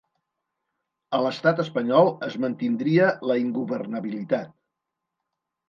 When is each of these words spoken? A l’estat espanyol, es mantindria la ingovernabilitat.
A 1.17 1.19
l’estat 1.23 1.61
espanyol, 1.65 2.09
es 2.29 2.39
mantindria 2.47 3.13
la 3.33 3.39
ingovernabilitat. 3.45 4.59